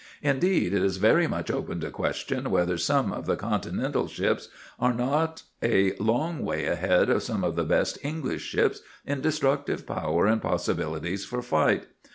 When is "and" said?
10.25-10.41